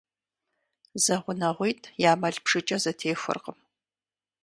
[1.03, 3.57] Зэгъунэгъуитӏ я мэл бжыкӏэ зэтехуэркъым.